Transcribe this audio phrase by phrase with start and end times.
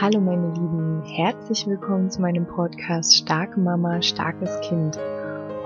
[0.00, 4.98] Hallo meine Lieben, herzlich willkommen zu meinem Podcast Starke Mama, starkes Kind.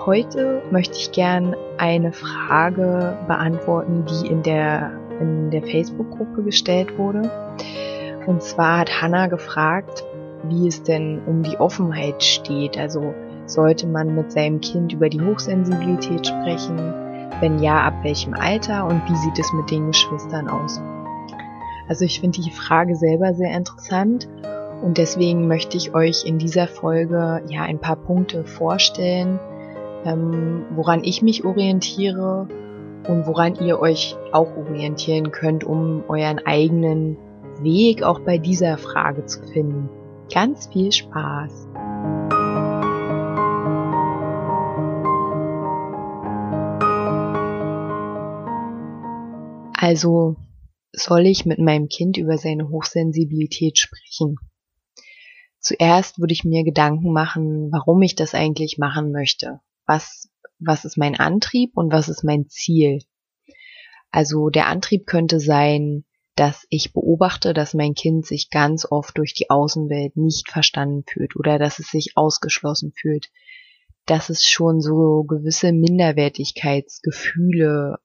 [0.05, 7.31] Heute möchte ich gern eine Frage beantworten, die in der, in der Facebook-Gruppe gestellt wurde.
[8.27, 10.05] Und zwar hat Hannah gefragt,
[10.45, 12.77] wie es denn um die Offenheit steht.
[12.77, 13.15] Also
[13.47, 16.77] sollte man mit seinem Kind über die Hochsensibilität sprechen?
[17.41, 20.83] Wenn ja, ab welchem Alter und wie sieht es mit den Geschwistern aus?
[21.89, 24.29] Also ich finde die Frage selber sehr interessant
[24.83, 29.41] und deswegen möchte ich euch in dieser Folge ja ein paar Punkte vorstellen,
[30.05, 32.47] ähm, woran ich mich orientiere
[33.09, 37.17] und woran ihr euch auch orientieren könnt, um euren eigenen
[37.61, 39.89] Weg auch bei dieser Frage zu finden.
[40.33, 41.69] Ganz viel Spaß!
[49.81, 50.37] Also
[50.99, 54.37] soll ich mit meinem Kind über seine Hochsensibilität sprechen?
[55.61, 59.61] Zuerst würde ich mir Gedanken machen, warum ich das eigentlich machen möchte.
[59.87, 63.01] Was, was ist mein Antrieb und was ist mein Ziel?
[64.11, 66.05] Also der Antrieb könnte sein,
[66.37, 71.35] dass ich beobachte, dass mein Kind sich ganz oft durch die Außenwelt nicht verstanden fühlt
[71.37, 73.31] oder dass es sich ausgeschlossen fühlt,
[74.07, 77.99] dass es schon so gewisse Minderwertigkeitsgefühle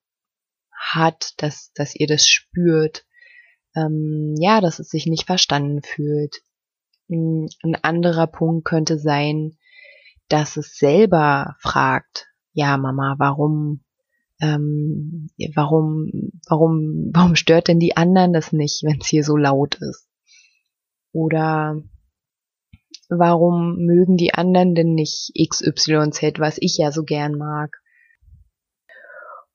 [0.92, 3.06] hat, dass, dass ihr das spürt,
[3.76, 6.42] ähm, ja, dass es sich nicht verstanden fühlt.
[7.10, 9.58] Hm, ein anderer Punkt könnte sein,
[10.30, 13.84] dass es selber fragt, ja, Mama, warum,
[14.42, 19.76] ähm, warum, warum, warum stört denn die anderen das nicht, wenn es hier so laut
[19.76, 20.08] ist?
[21.12, 21.82] Oder
[23.10, 27.78] warum mögen die anderen denn nicht XYZ, was ich ja so gern mag?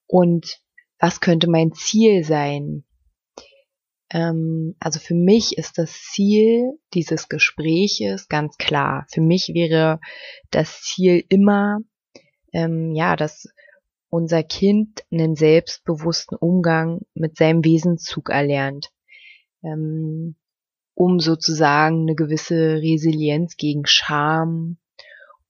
[0.06, 0.60] Und
[0.98, 2.84] was könnte mein Ziel sein?
[4.10, 9.06] Ähm, also für mich ist das Ziel dieses Gespräches ganz klar.
[9.10, 10.00] Für mich wäre
[10.50, 11.78] das Ziel immer,
[12.52, 13.48] ähm, ja, dass
[14.11, 18.90] unser Kind einen selbstbewussten Umgang mit seinem Wesenszug erlernt,
[19.62, 20.36] ähm,
[20.94, 24.78] um sozusagen eine gewisse Resilienz gegen Scham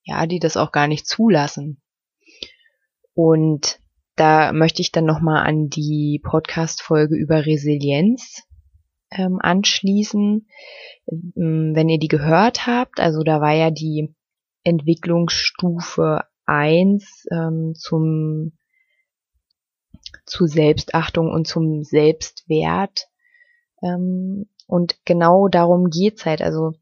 [0.03, 1.81] ja, die das auch gar nicht zulassen.
[3.13, 3.79] Und
[4.15, 8.43] da möchte ich dann nochmal an die Podcast-Folge über Resilienz
[9.11, 10.47] ähm, anschließen.
[11.07, 14.15] Ähm, wenn ihr die gehört habt, also da war ja die
[14.63, 18.53] Entwicklungsstufe eins ähm, zum
[20.25, 23.07] zu Selbstachtung und zum Selbstwert.
[23.81, 26.41] Ähm, und genau darum geht's halt.
[26.41, 26.73] Also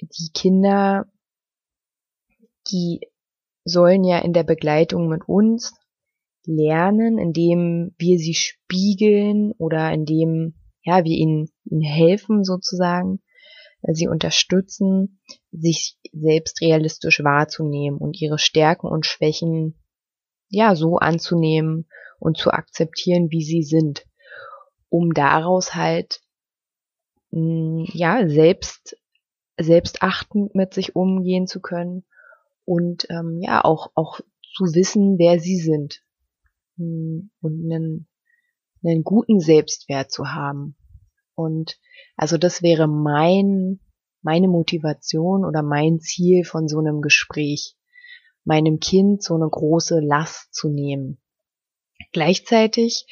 [0.00, 1.06] die Kinder,
[2.70, 3.00] die
[3.64, 5.74] sollen ja in der Begleitung mit uns
[6.46, 13.20] lernen, indem wir sie spiegeln oder indem ja wir ihnen, ihnen helfen sozusagen,
[13.82, 15.20] sie unterstützen,
[15.52, 19.78] sich selbst realistisch wahrzunehmen und ihre Stärken und Schwächen
[20.48, 21.86] ja so anzunehmen
[22.20, 24.06] und zu akzeptieren, wie sie sind,
[24.88, 26.20] um daraus halt
[27.30, 28.96] mh, mm, ja selbst
[29.58, 32.04] selbstachtend mit sich umgehen zu können
[32.64, 34.20] und ähm, ja auch auch
[34.54, 36.02] zu wissen, wer sie sind
[36.76, 38.08] mh, mm, und einen,
[38.84, 40.76] einen guten Selbstwert zu haben.
[41.34, 41.78] Und
[42.16, 43.80] also das wäre mein
[44.22, 47.74] meine Motivation oder mein Ziel von so einem Gespräch,
[48.44, 51.18] meinem Kind so eine große Last zu nehmen.
[52.12, 53.06] Gleichzeitig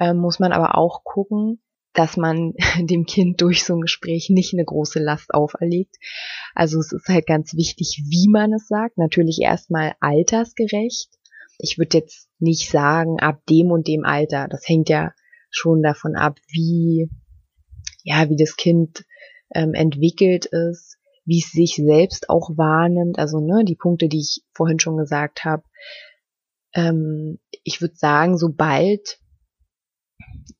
[0.00, 1.60] äh, muss man aber auch gucken,
[1.94, 5.96] dass man dem Kind durch so ein Gespräch nicht eine große Last auferlegt.
[6.54, 8.98] Also es ist halt ganz wichtig, wie man es sagt.
[8.98, 11.08] Natürlich erstmal altersgerecht.
[11.58, 14.48] Ich würde jetzt nicht sagen, ab dem und dem Alter.
[14.48, 15.12] Das hängt ja
[15.50, 17.08] schon davon ab, wie,
[18.02, 19.04] ja, wie das Kind
[19.54, 23.20] ähm, entwickelt ist, wie es sich selbst auch wahrnimmt.
[23.20, 25.62] Also, ne, die Punkte, die ich vorhin schon gesagt habe,
[26.74, 29.18] ähm, ich würde sagen, sobald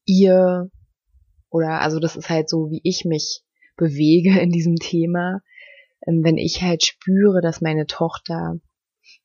[0.06, 0.70] ihr
[1.50, 3.42] oder also das ist halt so, wie ich mich
[3.76, 5.40] bewege in diesem Thema,
[6.06, 8.60] ähm, wenn ich halt spüre, dass meine Tochter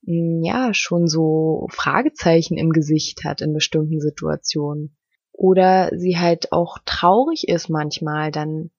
[0.05, 4.95] hm, ja schon so Fragezeichen im Gesicht hat in bestimmten Situationen
[5.31, 8.71] oder sie halt auch traurig ist manchmal, dann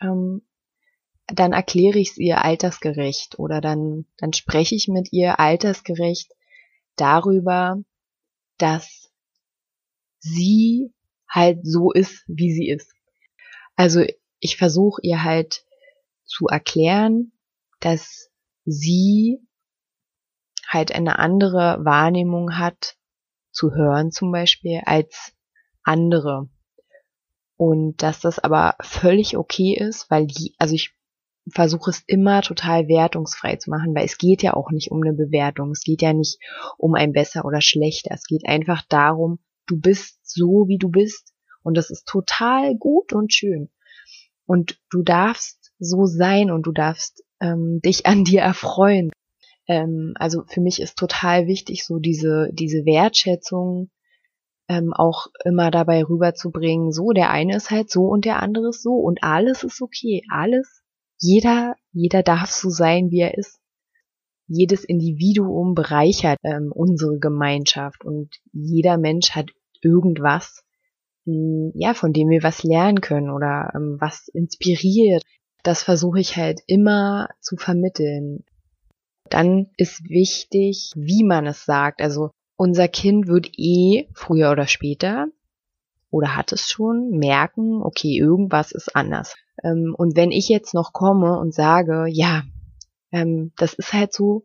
[0.00, 0.42] ähm,
[1.26, 6.32] dann erkläre ich es ihr altersgerecht oder dann dann spreche ich mit ihr altersgerecht
[7.00, 7.76] darüber,
[8.58, 9.10] dass
[10.18, 10.92] sie
[11.28, 12.92] halt so ist, wie sie ist.
[13.76, 14.04] Also
[14.40, 15.64] ich versuche ihr halt
[16.24, 17.32] zu erklären,
[17.80, 18.30] dass
[18.64, 19.40] sie
[20.66, 22.96] halt eine andere Wahrnehmung hat,
[23.50, 25.32] zu hören zum Beispiel, als
[25.82, 26.48] andere.
[27.56, 30.97] Und dass das aber völlig okay ist, weil die, also ich
[31.52, 35.14] versuche es immer total wertungsfrei zu machen, weil es geht ja auch nicht um eine
[35.14, 35.70] Bewertung.
[35.70, 36.38] Es geht ja nicht
[36.76, 38.10] um ein besser oder schlechter.
[38.12, 41.32] Es geht einfach darum, du bist so, wie du bist.
[41.62, 43.70] Und das ist total gut und schön.
[44.46, 49.10] Und du darfst so sein und du darfst ähm, dich an dir erfreuen.
[49.66, 53.90] Ähm, also für mich ist total wichtig, so diese, diese Wertschätzung
[54.68, 58.82] ähm, auch immer dabei rüberzubringen, so, der eine ist halt so und der andere ist
[58.82, 60.22] so und alles ist okay.
[60.30, 60.82] Alles,
[61.18, 63.60] jeder, jeder darf so sein, wie er ist.
[64.46, 69.50] Jedes Individuum bereichert ähm, unsere Gemeinschaft und jeder Mensch hat
[69.82, 70.64] irgendwas,
[71.26, 75.22] ja, von dem wir was lernen können oder ähm, was inspiriert.
[75.62, 78.44] Das versuche ich halt immer zu vermitteln.
[79.28, 82.00] Dann ist wichtig, wie man es sagt.
[82.00, 85.26] Also unser Kind wird eh früher oder später
[86.10, 89.34] oder hat es schon merken, okay, irgendwas ist anders.
[89.62, 92.42] Ähm, und wenn ich jetzt noch komme und sage, ja,
[93.12, 94.44] ähm, das ist halt so,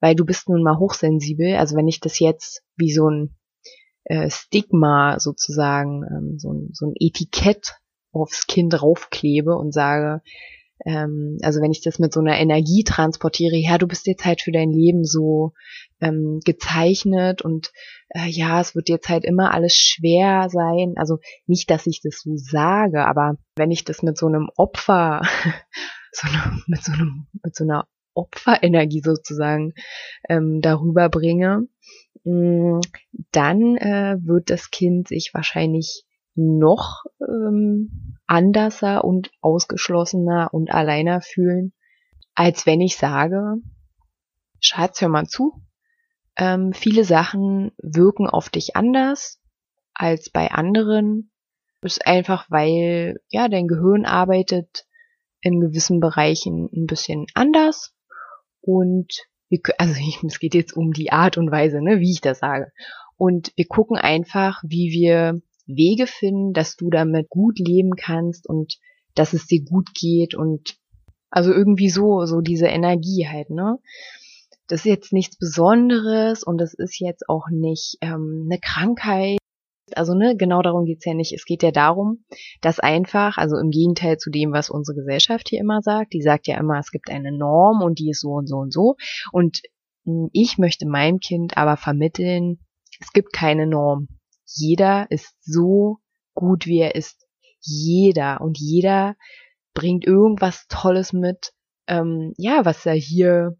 [0.00, 3.36] weil du bist nun mal hochsensibel, also wenn ich das jetzt wie so ein
[4.04, 7.76] äh, Stigma sozusagen, ähm, so, ein, so ein Etikett
[8.12, 10.22] aufs Kind raufklebe und sage,
[10.84, 14.42] ähm, also wenn ich das mit so einer Energie transportiere, ja, du bist jetzt halt
[14.42, 15.52] für dein Leben so
[16.00, 17.72] ähm, gezeichnet und
[18.08, 20.94] äh, ja, es wird jetzt halt immer alles schwer sein.
[20.96, 25.22] Also nicht, dass ich das so sage, aber wenn ich das mit so einem Opfer,
[26.12, 29.72] so eine, mit so einem, mit so einer Opferenergie sozusagen
[30.28, 31.66] ähm, darüber bringe,
[32.24, 32.80] Mm,
[33.32, 36.04] dann äh, wird das Kind sich wahrscheinlich
[36.34, 41.72] noch ähm, anderser und ausgeschlossener und alleiner fühlen,
[42.34, 43.56] als wenn ich sage,
[44.60, 45.62] Schatz, hör mal zu,
[46.36, 49.40] ähm, viele Sachen wirken auf dich anders
[49.92, 51.30] als bei anderen.
[51.80, 54.86] Das ist einfach, weil ja dein Gehirn arbeitet
[55.40, 57.94] in gewissen Bereichen ein bisschen anders
[58.60, 59.12] und
[59.48, 59.94] wir, also
[60.26, 62.72] es geht jetzt um die Art und Weise, ne, wie ich das sage.
[63.16, 68.78] Und wir gucken einfach, wie wir Wege finden, dass du damit gut leben kannst und
[69.14, 70.76] dass es dir gut geht und
[71.30, 73.78] also irgendwie so, so diese Energie halt, ne?
[74.66, 79.38] Das ist jetzt nichts Besonderes und das ist jetzt auch nicht ähm, eine Krankheit
[79.96, 81.32] also ne, genau darum geht's ja nicht.
[81.32, 82.24] Es geht ja darum,
[82.60, 86.46] dass einfach, also im Gegenteil zu dem, was unsere Gesellschaft hier immer sagt, die sagt
[86.46, 88.96] ja immer, es gibt eine Norm und die ist so und so und so.
[89.32, 89.60] Und
[90.32, 92.58] ich möchte meinem Kind aber vermitteln,
[93.00, 94.08] es gibt keine Norm.
[94.46, 95.98] Jeder ist so
[96.34, 97.26] gut, wie er ist.
[97.60, 99.16] Jeder und jeder
[99.72, 101.52] bringt irgendwas Tolles mit,
[101.86, 103.56] ähm, ja, was er hier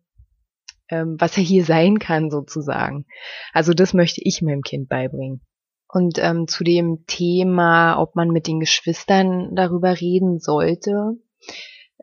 [0.90, 3.06] ähm, was er hier sein kann sozusagen.
[3.52, 5.40] Also das möchte ich meinem Kind beibringen.
[5.88, 11.12] Und ähm, zu dem Thema, ob man mit den Geschwistern darüber reden sollte,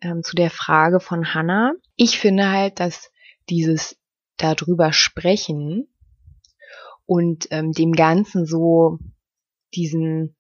[0.01, 1.73] ähm, zu der Frage von Hannah.
[1.95, 3.11] Ich finde halt, dass
[3.50, 3.97] dieses
[4.38, 5.90] darüber sprechen
[7.11, 8.97] und ähm, dem Ganzen so
[9.75, 10.37] diesen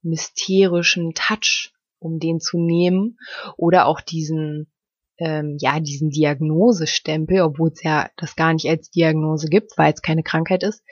[0.00, 3.18] mysterischen Touch, um den zu nehmen,
[3.58, 4.72] oder auch diesen
[5.18, 10.00] ähm, ja, diesen Diagnosestempel, obwohl es ja das gar nicht als Diagnose gibt, weil es
[10.00, 10.82] keine Krankheit ist,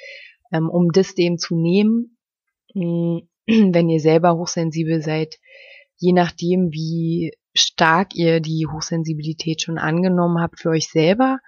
[0.52, 2.18] ähm, um das dem zu nehmen,
[2.74, 5.38] mh, wenn ihr selber hochsensibel seid,
[5.96, 11.38] je nachdem, wie stark ihr die Hochsensibilität schon angenommen habt für euch selber,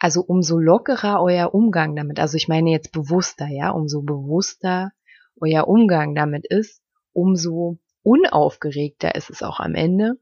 [0.00, 4.92] also umso lockerer euer Umgang damit, also ich meine jetzt bewusster, ja, umso bewusster
[5.40, 10.14] euer Umgang damit ist, umso unaufgeregter ist es auch am Ende.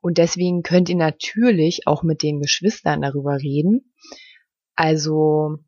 [0.00, 3.92] Und deswegen könnt ihr natürlich auch mit den Geschwistern darüber reden.
[4.74, 5.58] Also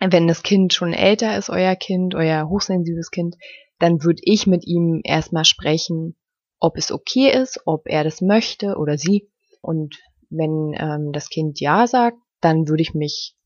[0.00, 3.36] wenn das Kind schon älter ist, euer Kind, euer hochsensibles Kind,
[3.78, 6.16] dann würde ich mit ihm erstmal sprechen,
[6.58, 9.30] ob es okay ist, ob er das möchte oder sie.
[9.60, 9.98] Und
[10.30, 13.36] wenn ähm, das Kind ja sagt, dann würde ich mich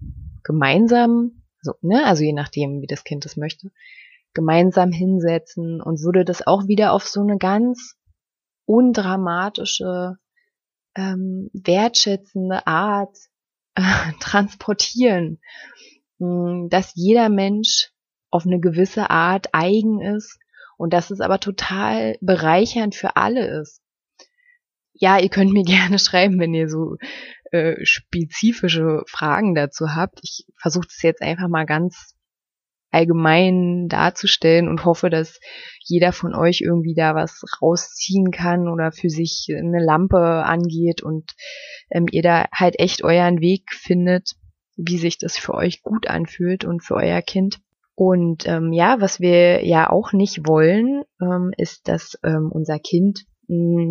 [0.43, 3.71] gemeinsam, so, ne, also je nachdem, wie das Kind das möchte,
[4.35, 7.97] gemeinsam hinsetzen und würde das auch wieder auf so eine ganz
[8.65, 10.17] undramatische
[10.97, 13.17] ähm, wertschätzende Art
[13.75, 13.83] äh,
[14.21, 15.41] transportieren,
[16.19, 17.93] hm, dass jeder Mensch
[18.31, 20.39] auf eine gewisse Art eigen ist
[20.79, 23.83] und dass es aber total bereichernd für alle ist.
[24.95, 26.97] Ja, ihr könnt mir gerne schreiben, wenn ihr so
[27.53, 30.21] äh, spezifische Fragen dazu habt.
[30.23, 32.15] Ich versuche das jetzt einfach mal ganz
[32.91, 35.41] allgemein darzustellen und hoffe, dass
[35.85, 41.33] jeder von euch irgendwie da was rausziehen kann oder für sich eine Lampe angeht und
[41.91, 44.33] ähm, ihr da halt echt euren Weg findet,
[44.77, 47.61] wie sich das für euch gut anfühlt und für euer Kind.
[47.95, 53.25] Und ähm, ja, was wir ja auch nicht wollen, ähm, ist, dass ähm, unser Kind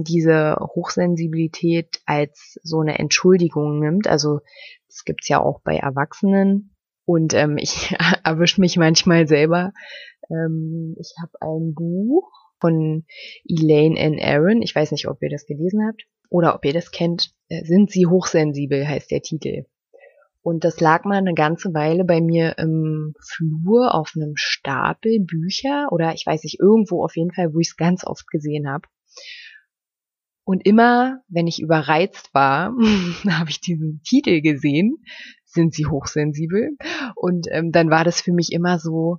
[0.03, 4.07] diese Hochsensibilität als so eine Entschuldigung nimmt.
[4.07, 4.39] Also
[4.87, 6.75] das gibt's ja auch bei Erwachsenen.
[7.05, 9.73] Und ähm, ich erwische mich manchmal selber.
[10.29, 13.05] Ähm, ich habe ein Buch von
[13.47, 14.19] Elaine N.
[14.21, 14.61] Aaron.
[14.61, 17.33] Ich weiß nicht, ob ihr das gelesen habt oder ob ihr das kennt.
[17.49, 19.65] Äh, Sind Sie hochsensibel heißt der Titel.
[20.43, 25.89] Und das lag mal eine ganze Weile bei mir im Flur auf einem Stapel Bücher
[25.91, 28.87] oder ich weiß nicht, irgendwo auf jeden Fall, wo ich es ganz oft gesehen habe.
[30.43, 32.73] Und immer, wenn ich überreizt war,
[33.29, 34.97] habe ich diesen Titel gesehen,
[35.45, 36.77] sind sie hochsensibel.
[37.15, 39.17] Und ähm, dann war das für mich immer so,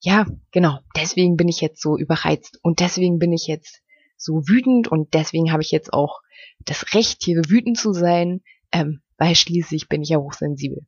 [0.00, 3.82] ja, genau, deswegen bin ich jetzt so überreizt und deswegen bin ich jetzt
[4.16, 6.20] so wütend und deswegen habe ich jetzt auch
[6.64, 8.40] das Recht, hier wütend zu sein,
[8.72, 10.86] ähm, weil schließlich bin ich ja hochsensibel.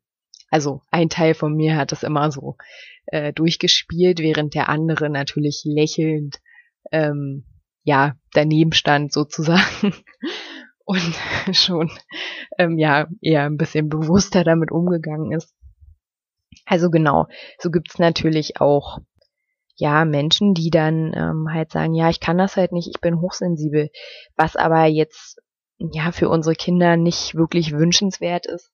[0.50, 2.56] Also ein Teil von mir hat das immer so
[3.06, 6.40] äh, durchgespielt, während der andere natürlich lächelnd
[6.90, 7.44] ähm,
[7.84, 9.94] ja daneben stand sozusagen
[10.84, 11.14] und
[11.52, 11.90] schon
[12.58, 15.54] ähm, ja eher ein bisschen bewusster damit umgegangen ist.
[16.66, 17.26] Also genau,
[17.58, 18.98] so gibt's natürlich auch
[19.76, 23.20] ja Menschen, die dann ähm, halt sagen, ja, ich kann das halt nicht, ich bin
[23.20, 23.90] hochsensibel,
[24.36, 25.40] was aber jetzt
[25.78, 28.70] ja für unsere Kinder nicht wirklich wünschenswert ist,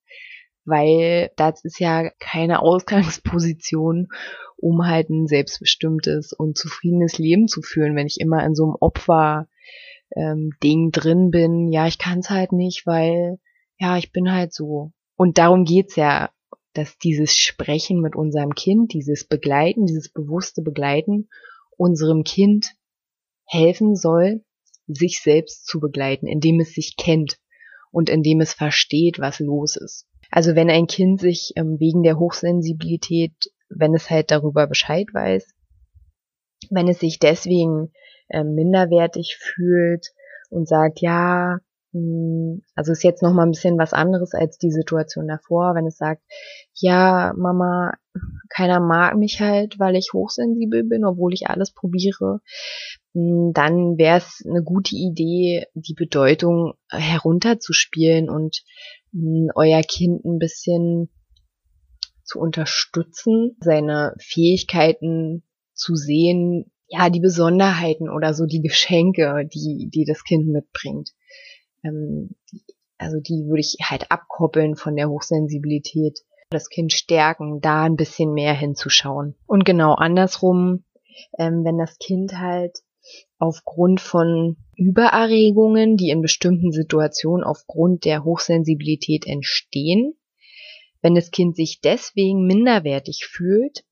[0.68, 4.08] weil das ist ja keine Ausgangsposition,
[4.56, 8.76] um halt ein selbstbestimmtes und zufriedenes Leben zu führen, wenn ich immer in so einem
[8.80, 9.48] Opfer
[10.16, 13.38] ähm, Ding drin bin, ja, ich kann es halt nicht, weil
[13.78, 14.92] ja, ich bin halt so.
[15.16, 16.30] Und darum geht's ja,
[16.72, 21.28] dass dieses Sprechen mit unserem Kind, dieses Begleiten, dieses bewusste Begleiten
[21.76, 22.74] unserem Kind
[23.44, 24.44] helfen soll,
[24.86, 27.38] sich selbst zu begleiten, indem es sich kennt
[27.90, 30.07] und indem es versteht, was los ist.
[30.30, 33.32] Also wenn ein Kind sich ähm, wegen der Hochsensibilität,
[33.68, 35.54] wenn es halt darüber Bescheid weiß,
[36.70, 37.92] wenn es sich deswegen
[38.30, 40.08] ähm, minderwertig fühlt
[40.50, 41.58] und sagt, ja,
[41.92, 45.74] mh, hm, also ist jetzt noch mal ein bisschen was anderes als die Situation davor,
[45.74, 46.22] wenn es sagt,
[46.74, 47.94] ja, Mama,
[48.48, 52.40] keiner mag mich halt, weil ich hochsensibel bin, obwohl ich alles probiere,
[53.14, 58.62] hm, dann wäre es eine gute Idee, die Bedeutung herunterzuspielen und
[59.54, 61.08] euer Kind ein bisschen
[62.24, 65.42] zu unterstützen, seine Fähigkeiten
[65.74, 71.10] zu sehen, ja, die Besonderheiten oder so die Geschenke, die, die das Kind mitbringt.
[71.84, 72.30] Ähm,
[72.98, 76.20] also die würde ich halt abkoppeln von der Hochsensibilität.
[76.50, 79.34] Das Kind stärken, da ein bisschen mehr hinzuschauen.
[79.46, 80.84] Und genau andersrum,
[81.38, 82.78] ähm, wenn das Kind halt
[83.38, 90.14] aufgrund von Übererregungen, die in bestimmten Situationen aufgrund der Hochsensibilität entstehen,
[91.02, 93.84] wenn das Kind sich deswegen minderwertig fühlt,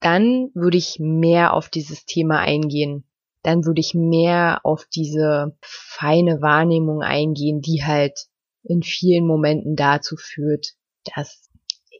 [0.00, 3.04] dann würde ich mehr auf dieses Thema eingehen.
[3.42, 8.26] Dann würde ich mehr auf diese feine Wahrnehmung eingehen, die halt
[8.62, 10.74] in vielen Momenten dazu führt,
[11.14, 11.50] dass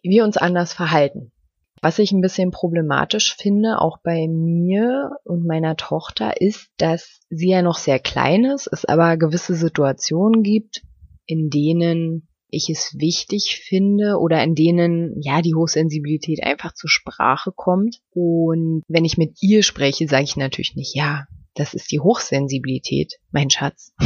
[0.02, 1.32] wir uns anders verhalten.
[1.80, 7.50] Was ich ein bisschen problematisch finde, auch bei mir und meiner Tochter, ist, dass sie
[7.50, 10.82] ja noch sehr klein ist, es aber gewisse Situationen gibt,
[11.26, 17.52] in denen ich es wichtig finde oder in denen ja die Hochsensibilität einfach zur Sprache
[17.54, 18.00] kommt.
[18.10, 23.14] Und wenn ich mit ihr spreche, sage ich natürlich nicht, ja, das ist die Hochsensibilität,
[23.30, 23.92] mein Schatz.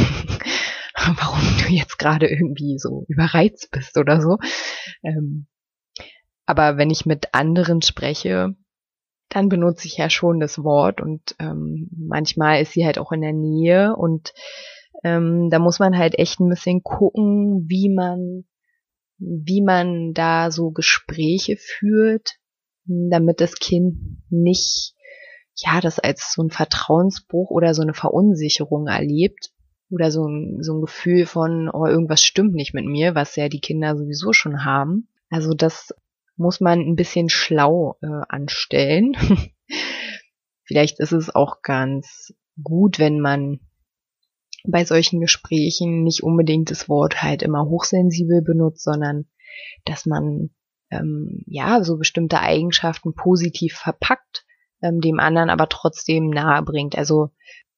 [0.95, 4.37] Warum du jetzt gerade irgendwie so überreizt bist oder so.
[5.03, 5.47] Ähm,
[6.45, 8.55] aber wenn ich mit anderen spreche,
[9.29, 13.21] dann benutze ich ja schon das Wort und ähm, manchmal ist sie halt auch in
[13.21, 14.33] der Nähe und
[15.03, 18.45] ähm, da muss man halt echt ein bisschen gucken, wie man,
[19.17, 22.37] wie man da so Gespräche führt,
[22.85, 24.93] damit das Kind nicht,
[25.55, 29.51] ja, das als so ein Vertrauensbruch oder so eine Verunsicherung erlebt
[29.89, 33.49] oder so ein, so ein Gefühl von, oh, irgendwas stimmt nicht mit mir, was ja
[33.49, 35.09] die Kinder sowieso schon haben.
[35.29, 35.93] Also das
[36.35, 39.15] muss man ein bisschen schlau äh, anstellen.
[40.65, 43.59] Vielleicht ist es auch ganz gut, wenn man
[44.65, 49.25] bei solchen Gesprächen nicht unbedingt das Wort halt immer hochsensibel benutzt, sondern
[49.85, 50.51] dass man
[50.89, 54.45] ähm, ja so bestimmte Eigenschaften positiv verpackt,
[54.81, 56.97] ähm, dem anderen aber trotzdem nahe bringt.
[56.97, 57.29] Also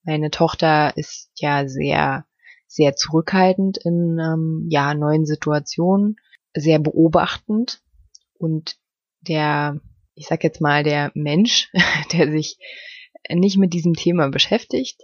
[0.03, 2.25] meine Tochter ist ja sehr
[2.67, 6.17] sehr zurückhaltend in ähm, ja neuen Situationen,
[6.53, 7.81] sehr beobachtend
[8.37, 8.77] und
[9.21, 9.79] der
[10.15, 11.69] ich sag jetzt mal der Mensch,
[12.13, 12.57] der sich
[13.29, 15.03] nicht mit diesem Thema beschäftigt,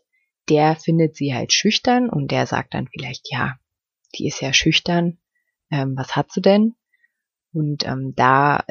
[0.50, 3.56] der findet sie halt schüchtern und der sagt dann vielleicht, ja,
[4.16, 5.20] die ist ja schüchtern,
[5.70, 6.76] ähm, was hat sie denn?
[7.54, 8.64] Und ähm, da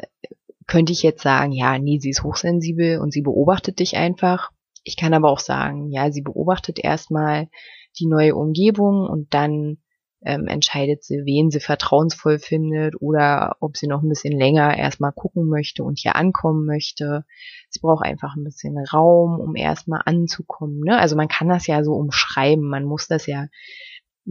[0.67, 4.51] könnte ich jetzt sagen, ja, nee, sie ist hochsensibel und sie beobachtet dich einfach.
[4.83, 7.49] Ich kann aber auch sagen, ja, sie beobachtet erstmal
[7.99, 9.77] die neue Umgebung und dann
[10.23, 15.11] ähm, entscheidet sie, wen sie vertrauensvoll findet oder ob sie noch ein bisschen länger erstmal
[15.11, 17.25] gucken möchte und hier ankommen möchte.
[17.69, 20.79] Sie braucht einfach ein bisschen Raum, um erstmal anzukommen.
[20.81, 20.97] Ne?
[20.99, 22.67] Also man kann das ja so umschreiben.
[22.67, 23.47] Man muss das ja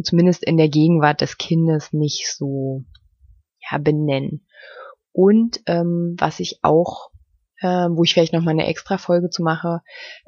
[0.02, 2.84] zumindest in der Gegenwart des Kindes nicht so
[3.70, 4.46] ja, benennen.
[5.12, 7.10] Und ähm, was ich auch
[7.62, 9.80] ähm, wo ich vielleicht noch mal eine extra Folge zu mache,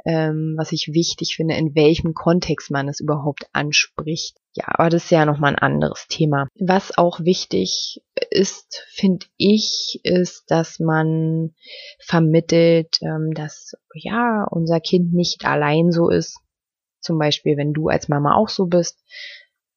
[0.04, 4.36] ähm, was ich wichtig finde, in welchem Kontext man es überhaupt anspricht.
[4.54, 6.46] Ja, aber das ist ja noch mal ein anderes Thema.
[6.58, 11.54] Was auch wichtig ist, finde ich, ist, dass man
[11.98, 16.38] vermittelt, ähm, dass ja unser Kind nicht allein so ist.
[17.00, 18.98] Zum Beispiel, wenn du als Mama auch so bist,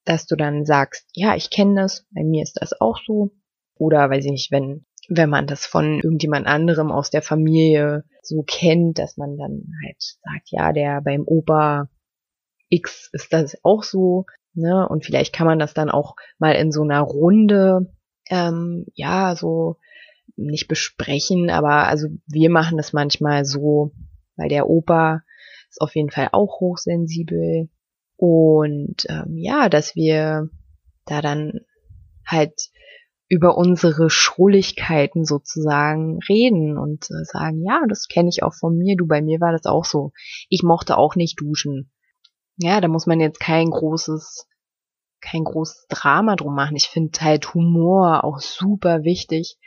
[0.03, 3.31] dass du dann sagst, ja, ich kenne das, bei mir ist das auch so.
[3.77, 8.43] Oder weiß ich nicht, wenn wenn man das von irgendjemand anderem aus der Familie so
[8.43, 11.89] kennt, dass man dann halt sagt, ja, der beim Opa
[12.69, 14.87] X ist das auch so, ne?
[14.87, 17.93] Und vielleicht kann man das dann auch mal in so einer Runde,
[18.29, 19.77] ähm, ja, so
[20.35, 23.91] nicht besprechen, aber also wir machen das manchmal so,
[24.35, 25.21] weil der Opa
[25.69, 27.69] ist auf jeden Fall auch hochsensibel
[28.17, 30.49] und ähm, ja, dass wir
[31.05, 31.61] da dann
[32.25, 32.69] halt
[33.27, 38.95] über unsere Schrulligkeiten sozusagen reden und äh, sagen, ja, das kenne ich auch von mir,
[38.95, 40.11] du, bei mir war das auch so.
[40.49, 41.91] Ich mochte auch nicht duschen.
[42.57, 44.47] Ja, da muss man jetzt kein großes,
[45.21, 46.75] kein großes Drama drum machen.
[46.75, 49.57] Ich finde halt Humor auch super wichtig.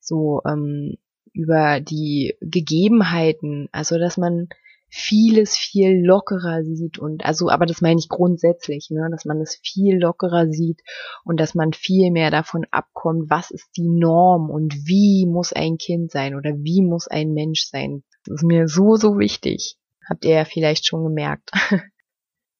[0.00, 0.96] So ähm,
[1.32, 4.48] über die Gegebenheiten, also dass man
[4.90, 9.60] vieles viel lockerer sieht und also, aber das meine ich grundsätzlich, ne, dass man es
[9.62, 10.80] viel lockerer sieht
[11.24, 15.76] und dass man viel mehr davon abkommt, was ist die Norm und wie muss ein
[15.76, 18.02] Kind sein oder wie muss ein Mensch sein.
[18.24, 19.76] Das ist mir so, so wichtig.
[20.08, 21.50] Habt ihr ja vielleicht schon gemerkt.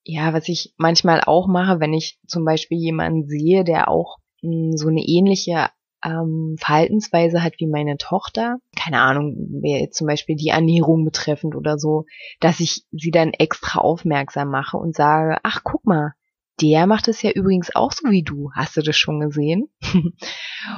[0.04, 4.50] ja, was ich manchmal auch mache, wenn ich zum Beispiel jemanden sehe, der auch mh,
[4.50, 5.68] hm, so eine ähnliche
[6.04, 11.78] ähm, Verhaltensweise hat wie meine Tochter, keine Ahnung, jetzt zum Beispiel die Ernährung betreffend oder
[11.78, 12.04] so,
[12.40, 16.12] dass ich sie dann extra aufmerksam mache und sage, ach guck mal,
[16.60, 18.50] der macht es ja übrigens auch so wie du.
[18.54, 19.68] Hast du das schon gesehen?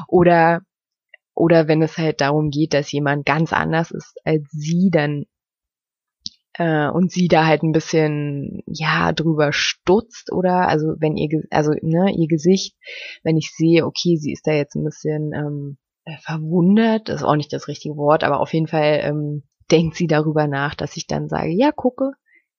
[0.09, 0.61] oder
[1.35, 5.25] oder wenn es halt darum geht, dass jemand ganz anders ist als sie, dann
[6.61, 11.73] äh, und sie da halt ein bisschen ja drüber stutzt oder also wenn ihr also
[11.81, 12.77] ne ihr Gesicht
[13.23, 17.37] wenn ich sehe okay sie ist da jetzt ein bisschen ähm, äh, verwundert ist auch
[17.37, 21.07] nicht das richtige Wort aber auf jeden Fall ähm, denkt sie darüber nach dass ich
[21.07, 22.13] dann sage ja gucke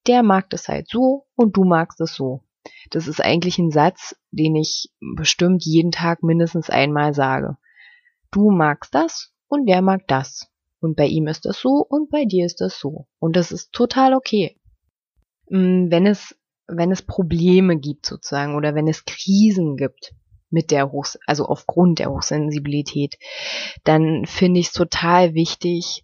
[0.08, 2.42] der mag das halt so und du magst es so.
[2.90, 7.58] Das ist eigentlich ein Satz den ich bestimmt jeden Tag mindestens einmal sage.
[8.32, 10.51] Du magst das und der mag das
[10.82, 13.08] und bei ihm ist das so und bei dir ist das so.
[13.20, 14.58] Und das ist total okay.
[15.50, 16.36] Mm, wenn es,
[16.68, 20.14] wenn es Probleme gibt sozusagen oder wenn es Krisen gibt
[20.50, 23.18] mit der Hoch, also aufgrund der Hochsensibilität,
[23.84, 26.04] dann finde ich es total wichtig,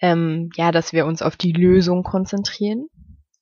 [0.00, 2.86] ähm, ja, dass wir uns auf die Lösung konzentrieren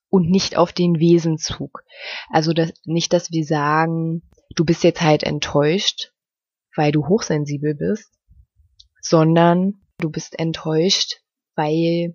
[0.09, 1.85] und nicht auf den Wesenzug.
[2.31, 4.23] Also dass, nicht, dass wir sagen,
[4.57, 6.13] du bist jetzt halt enttäuscht,
[6.75, 8.18] weil du hochsensibel bist,
[9.09, 11.21] sondern du bist enttäuscht,
[11.55, 12.15] weil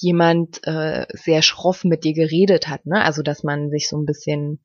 [0.00, 3.02] jemand äh, sehr schroff mit dir geredet hat, ne?
[3.02, 4.60] Also dass man sich so ein bisschen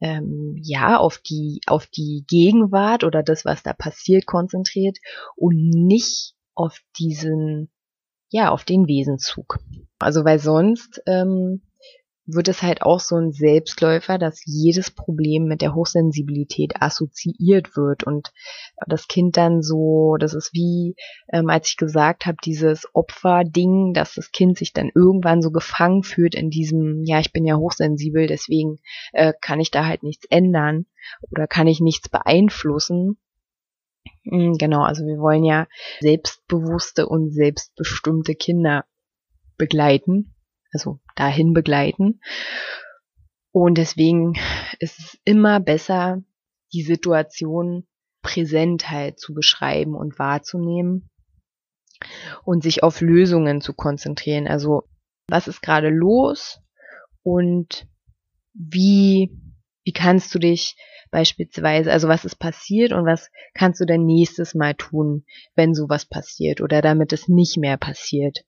[0.00, 4.98] ähm, ja auf die auf die Gegenwart oder das, was da passiert, konzentriert
[5.36, 7.70] und nicht auf diesen
[8.28, 9.58] ja auf den Wesenzug.
[9.98, 11.62] Also weil sonst ähm,
[12.26, 18.04] wird es halt auch so ein Selbstläufer, dass jedes Problem mit der Hochsensibilität assoziiert wird
[18.04, 18.32] und
[18.86, 20.96] das Kind dann so, das ist wie,
[21.32, 26.02] ähm, als ich gesagt habe, dieses Opferding, dass das Kind sich dann irgendwann so gefangen
[26.02, 28.78] fühlt in diesem, ja, ich bin ja hochsensibel, deswegen
[29.12, 30.86] äh, kann ich da halt nichts ändern
[31.30, 33.18] oder kann ich nichts beeinflussen.
[34.22, 35.66] Hm, genau, also wir wollen ja
[36.00, 38.84] selbstbewusste und selbstbestimmte Kinder
[39.58, 40.33] begleiten
[40.74, 42.20] also dahin begleiten.
[43.52, 44.34] Und deswegen
[44.80, 46.22] ist es immer besser,
[46.72, 47.86] die Situation
[48.22, 51.08] präsent halt zu beschreiben und wahrzunehmen
[52.44, 54.48] und sich auf Lösungen zu konzentrieren.
[54.48, 54.82] Also
[55.28, 56.60] was ist gerade los
[57.22, 57.86] und
[58.54, 59.30] wie,
[59.84, 60.76] wie kannst du dich
[61.10, 66.06] beispielsweise, also was ist passiert und was kannst du denn nächstes Mal tun, wenn sowas
[66.06, 68.44] passiert oder damit es nicht mehr passiert.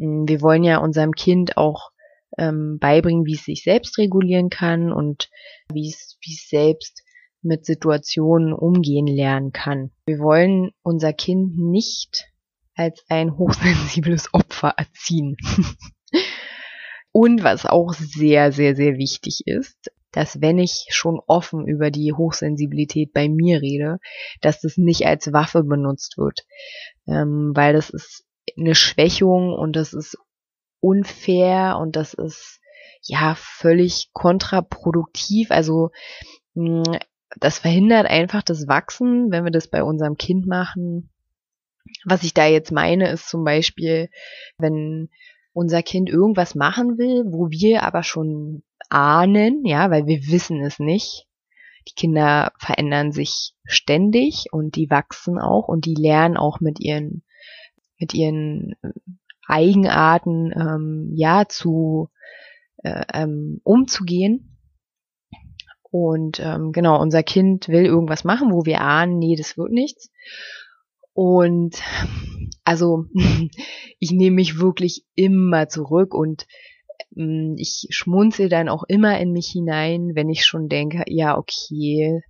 [0.00, 1.90] Hm, wir wollen ja unserem Kind auch
[2.38, 5.30] ähm, beibringen, wie es sich selbst regulieren kann und
[5.72, 7.02] wie es, wie es selbst
[7.42, 9.90] mit Situationen umgehen lernen kann.
[10.06, 12.26] Wir wollen unser Kind nicht
[12.74, 15.36] als ein hochsensibles Opfer erziehen.
[17.12, 22.12] Und was auch sehr, sehr, sehr wichtig ist, dass wenn ich schon offen über die
[22.12, 23.98] Hochsensibilität bei mir rede,
[24.40, 26.46] dass das nicht als Waffe benutzt wird,
[27.08, 28.24] ähm, weil das ist
[28.56, 30.16] eine Schwächung und das ist
[30.80, 32.60] unfair und das ist
[33.02, 35.50] ja völlig kontraproduktiv.
[35.50, 35.90] Also
[36.54, 36.98] mh,
[37.38, 41.10] das verhindert einfach das Wachsen, wenn wir das bei unserem Kind machen.
[42.04, 44.08] Was ich da jetzt meine, ist zum Beispiel,
[44.58, 45.10] wenn
[45.52, 50.78] unser Kind irgendwas machen will, wo wir aber schon ahnen, ja, weil wir wissen es
[50.78, 51.26] nicht.
[51.88, 57.22] Die Kinder verändern sich ständig und die wachsen auch und die lernen auch mit ihren
[58.00, 58.90] mit ihren äh,
[59.46, 62.08] Eigenarten ähm, ja zu
[62.82, 64.56] äh, ähm, umzugehen.
[65.90, 70.10] Und ähm, genau, unser Kind will irgendwas machen, wo wir ahnen, nee, das wird nichts.
[71.12, 71.82] Und
[72.64, 73.06] also
[73.98, 76.46] ich nehme mich wirklich immer zurück und
[77.16, 82.22] ähm, ich schmunzel dann auch immer in mich hinein, wenn ich schon denke, ja, okay,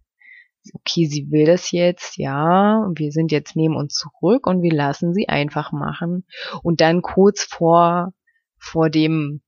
[0.75, 5.15] okay, sie will das jetzt, ja, wir sind jetzt neben uns zurück und wir lassen
[5.15, 6.25] sie einfach machen.
[6.63, 8.13] Und dann kurz vor,
[8.59, 9.43] vor dem,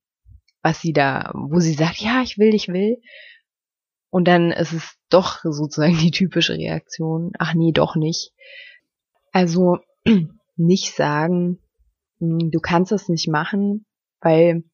[0.62, 3.00] was sie da, wo sie sagt, ja, ich will, ich will.
[4.10, 8.32] Und dann ist es doch sozusagen die typische Reaktion, ach nee, doch nicht.
[9.32, 9.78] Also
[10.56, 11.58] nicht sagen,
[12.18, 13.86] hm, du kannst es nicht machen,
[14.20, 14.64] weil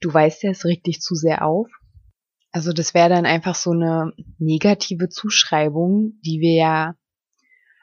[0.00, 1.68] du weißt ja, es regt dich zu sehr auf.
[2.52, 6.94] Also das wäre dann einfach so eine negative Zuschreibung, die wir ja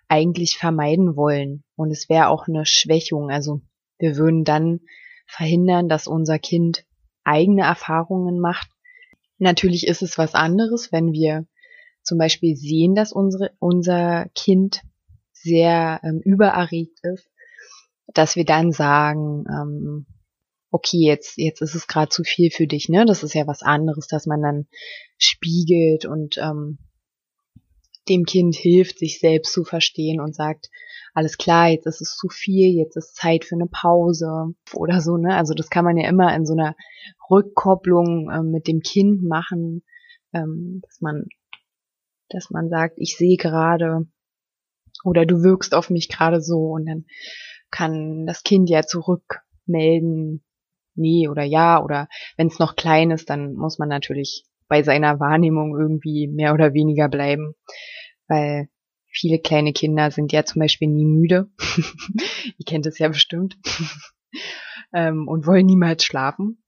[0.07, 1.63] eigentlich vermeiden wollen.
[1.75, 3.31] Und es wäre auch eine Schwächung.
[3.31, 3.61] Also
[3.97, 4.81] wir würden dann
[5.25, 6.85] verhindern, dass unser Kind
[7.23, 8.69] eigene Erfahrungen macht.
[9.39, 11.45] Natürlich ist es was anderes, wenn wir
[12.03, 14.81] zum Beispiel sehen, dass unsere, unser Kind
[15.31, 17.29] sehr ähm, übererregt ist,
[18.07, 20.05] dass wir dann sagen, ähm,
[20.71, 23.05] okay, jetzt, jetzt ist es gerade zu viel für dich, ne?
[23.05, 24.67] Das ist ja was anderes, dass man dann
[25.17, 26.77] spiegelt und ähm,
[28.07, 30.69] dem Kind hilft, sich selbst zu verstehen und sagt,
[31.13, 35.17] alles klar, jetzt ist es zu viel, jetzt ist Zeit für eine Pause oder so,
[35.17, 35.35] ne?
[35.35, 36.75] Also das kann man ja immer in so einer
[37.29, 39.83] Rückkopplung ähm, mit dem Kind machen,
[40.33, 41.25] ähm, dass man,
[42.29, 44.07] dass man sagt, ich sehe gerade
[45.03, 47.05] oder du wirkst auf mich gerade so und dann
[47.71, 50.43] kann das Kind ja zurückmelden,
[50.95, 55.19] nee oder ja oder wenn es noch klein ist, dann muss man natürlich bei seiner
[55.19, 57.55] Wahrnehmung irgendwie mehr oder weniger bleiben,
[58.27, 58.69] weil
[59.07, 61.49] viele kleine Kinder sind ja zum Beispiel nie müde.
[62.57, 63.57] Ihr kennt es ja bestimmt.
[64.93, 66.63] ähm, und wollen niemals schlafen.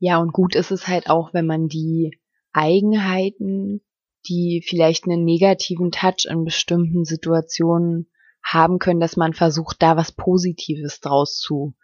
[0.00, 2.18] Ja, und gut ist es halt auch, wenn man die
[2.52, 3.80] Eigenheiten,
[4.28, 8.10] die vielleicht einen negativen Touch in bestimmten Situationen
[8.42, 11.74] haben können, dass man versucht, da was Positives draus zu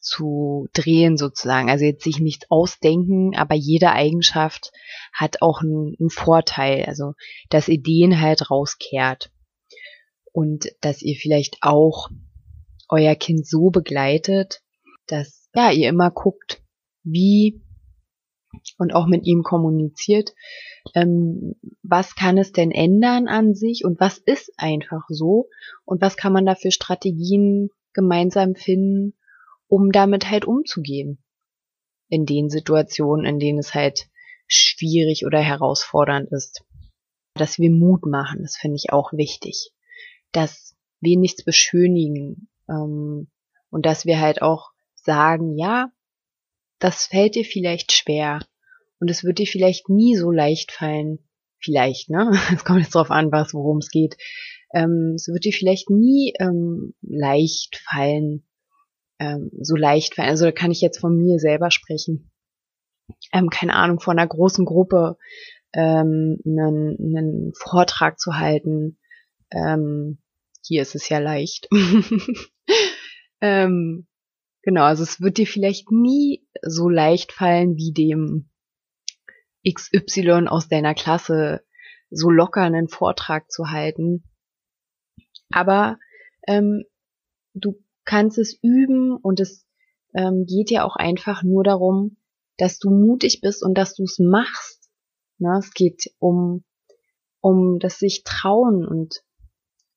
[0.00, 1.70] zu drehen sozusagen.
[1.70, 4.72] Also jetzt sich nichts ausdenken, aber jede Eigenschaft
[5.12, 6.84] hat auch einen, einen Vorteil.
[6.86, 7.14] Also
[7.50, 9.30] dass Ideen halt rauskehrt
[10.32, 12.08] und dass ihr vielleicht auch
[12.88, 14.62] euer Kind so begleitet,
[15.06, 16.62] dass ja ihr immer guckt,
[17.02, 17.60] wie
[18.78, 20.34] und auch mit ihm kommuniziert,
[20.94, 25.48] ähm, was kann es denn ändern an sich und was ist einfach so
[25.84, 29.17] und was kann man da für Strategien gemeinsam finden,
[29.68, 31.22] um damit halt umzugehen.
[32.08, 34.08] In den Situationen, in denen es halt
[34.46, 36.64] schwierig oder herausfordernd ist.
[37.34, 39.70] Dass wir Mut machen, das finde ich auch wichtig.
[40.32, 43.28] Dass wir nichts beschönigen ähm,
[43.70, 45.92] und dass wir halt auch sagen, ja,
[46.78, 48.40] das fällt dir vielleicht schwer
[49.00, 51.18] und es wird dir vielleicht nie so leicht fallen,
[51.58, 52.30] vielleicht, ne?
[52.54, 54.16] Es kommt jetzt drauf an, was, worum es geht.
[54.72, 58.47] Ähm, es wird dir vielleicht nie ähm, leicht fallen,
[59.18, 62.30] ähm, so leicht, also da kann ich jetzt von mir selber sprechen.
[63.32, 65.16] Ähm, keine Ahnung, vor einer großen Gruppe
[65.72, 68.98] ähm, einen, einen Vortrag zu halten.
[69.50, 70.18] Ähm,
[70.64, 71.68] hier ist es ja leicht.
[73.40, 74.06] ähm,
[74.62, 78.50] genau, also es wird dir vielleicht nie so leicht fallen wie dem
[79.68, 81.64] XY aus deiner Klasse
[82.10, 84.24] so locker einen Vortrag zu halten.
[85.50, 85.98] Aber
[86.46, 86.84] ähm,
[87.54, 89.66] du kannst es üben und es
[90.14, 92.16] ähm, geht ja auch einfach nur darum,
[92.56, 94.88] dass du mutig bist und dass du es machst.
[95.38, 95.54] Ne?
[95.58, 96.64] Es geht um,
[97.40, 99.22] um das sich trauen und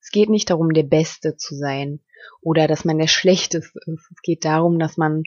[0.01, 2.01] es geht nicht darum, der Beste zu sein
[2.41, 4.11] oder dass man der Schlechteste ist.
[4.11, 5.23] Es geht darum, dass man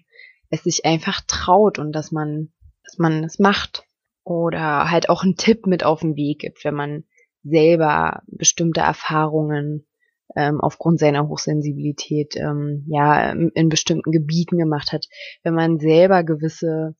[0.50, 2.52] es sich einfach traut und dass man,
[2.84, 3.86] dass man es macht.
[4.24, 7.04] Oder halt auch einen Tipp mit auf den Weg gibt, wenn man
[7.42, 9.86] selber bestimmte Erfahrungen
[10.36, 15.06] ähm, aufgrund seiner Hochsensibilität ähm, ja in, in bestimmten Gebieten gemacht hat,
[15.42, 16.96] wenn man selber gewisse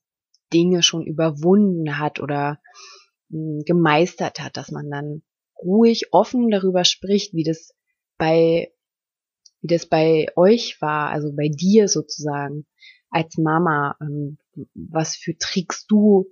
[0.52, 2.60] Dinge schon überwunden hat oder
[3.28, 5.22] mh, hm, gemeistert hat, dass man dann
[5.62, 7.74] ruhig offen darüber spricht, wie das
[8.18, 8.72] bei
[9.60, 12.66] wie das bei euch war, also bei dir sozusagen
[13.08, 14.36] als Mama, ähm,
[14.74, 16.26] was für Tricks du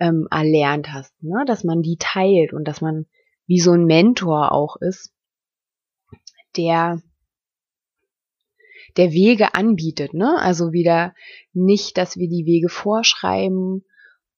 [0.00, 1.44] ähm, erlernt hast, ne?
[1.46, 3.06] dass man die teilt und dass man
[3.46, 5.12] wie so ein Mentor auch ist,
[6.58, 7.00] der
[8.96, 10.36] der Wege anbietet, ne?
[10.38, 11.14] Also wieder
[11.52, 13.84] nicht, dass wir die Wege vorschreiben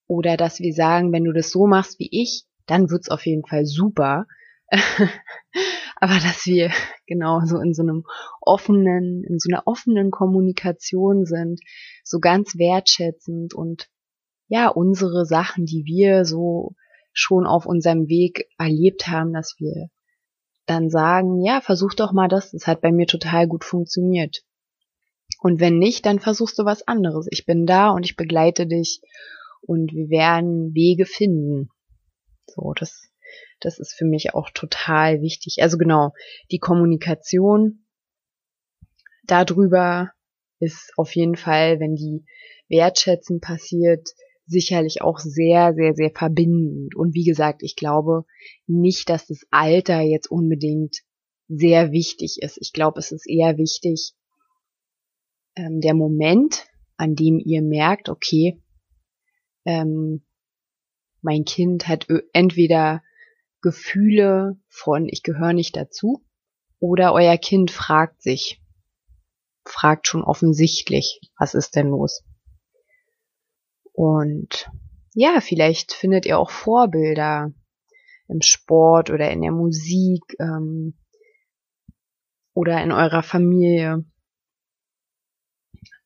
[0.06, 3.46] oder dass wir sagen, wenn du das so machst wie ich, dann wird's auf jeden
[3.46, 4.26] Fall super.
[5.96, 6.70] Aber dass wir
[7.06, 8.04] genau so in so einem
[8.40, 11.60] offenen, in so einer offenen Kommunikation sind,
[12.04, 13.88] so ganz wertschätzend und
[14.48, 16.74] ja, unsere Sachen, die wir so
[17.12, 19.90] schon auf unserem Weg erlebt haben, dass wir
[20.70, 24.44] dann sagen, ja, versuch doch mal das, das hat bei mir total gut funktioniert.
[25.40, 27.26] Und wenn nicht, dann versuchst du was anderes.
[27.30, 29.00] Ich bin da und ich begleite dich
[29.62, 31.70] und wir werden Wege finden.
[32.46, 33.10] So, das,
[33.60, 35.58] das ist für mich auch total wichtig.
[35.60, 36.12] Also genau,
[36.50, 37.84] die Kommunikation
[39.24, 40.12] darüber
[40.60, 42.24] ist auf jeden Fall, wenn die
[42.68, 44.08] wertschätzen passiert,
[44.50, 46.96] sicherlich auch sehr, sehr, sehr verbindend.
[46.96, 48.24] Und wie gesagt, ich glaube
[48.66, 50.98] nicht, dass das Alter jetzt unbedingt
[51.48, 52.58] sehr wichtig ist.
[52.60, 54.12] Ich glaube, es ist eher wichtig,
[55.56, 58.60] ähm, der Moment, an dem ihr merkt, okay,
[59.64, 60.26] ähm,
[61.22, 63.02] mein Kind hat entweder
[63.62, 66.24] Gefühle von ich gehöre nicht dazu
[66.78, 68.62] oder euer Kind fragt sich,
[69.64, 72.24] fragt schon offensichtlich, was ist denn los?
[74.00, 74.70] Und
[75.12, 77.52] ja, vielleicht findet ihr auch Vorbilder
[78.28, 80.94] im Sport oder in der Musik ähm,
[82.54, 84.06] oder in eurer Familie,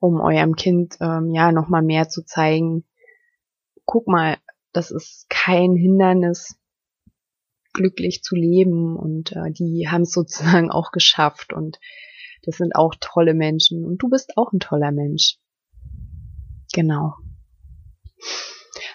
[0.01, 2.85] um eurem Kind ähm, ja nochmal mehr zu zeigen.
[3.85, 4.39] Guck mal,
[4.73, 6.59] das ist kein Hindernis,
[7.75, 11.79] glücklich zu leben und äh, die haben es sozusagen auch geschafft und
[12.43, 15.37] das sind auch tolle Menschen und du bist auch ein toller Mensch.
[16.73, 17.15] Genau.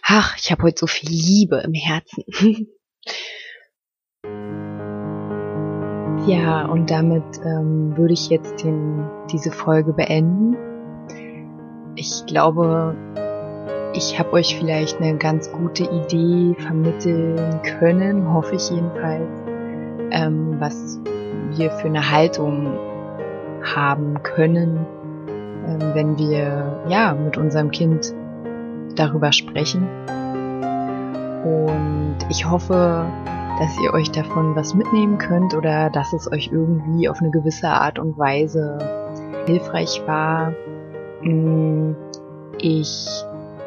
[0.03, 2.23] Ach, ich habe heute so viel Liebe im Herzen.
[6.25, 10.57] ja, und damit ähm, würde ich jetzt den, diese Folge beenden.
[11.95, 12.95] Ich glaube,
[13.93, 19.29] ich habe euch vielleicht eine ganz gute Idee vermitteln können, hoffe ich jedenfalls,
[20.11, 20.99] ähm, was
[21.55, 22.77] wir für eine Haltung
[23.63, 24.85] haben können,
[25.67, 28.13] ähm, wenn wir ja mit unserem Kind
[28.99, 29.87] darüber sprechen.
[31.43, 33.05] Und ich hoffe,
[33.59, 37.67] dass ihr euch davon was mitnehmen könnt oder dass es euch irgendwie auf eine gewisse
[37.67, 38.77] Art und Weise
[39.45, 40.53] hilfreich war.
[41.21, 41.93] Mm,
[42.57, 43.07] ich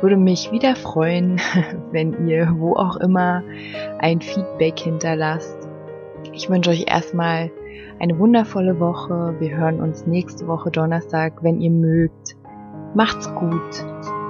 [0.01, 1.41] würde mich wieder freuen,
[1.93, 3.43] wenn ihr wo auch immer
[3.99, 5.69] ein Feedback hinterlasst.
[6.33, 7.51] Ich wünsche euch erstmal
[8.01, 9.35] eine wundervolle Woche.
[9.39, 12.37] Wir hören uns nächste Woche Donnerstag, wenn ihr mögt.
[12.95, 14.22] Macht's gut.